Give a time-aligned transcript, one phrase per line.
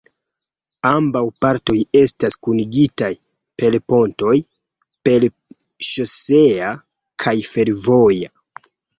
[0.91, 3.09] Ambaŭ partoj estas kunigitaj
[3.61, 4.33] per pontoj:
[5.09, 5.27] per
[5.89, 6.71] ŝosea
[7.25, 8.33] kaj fervoja.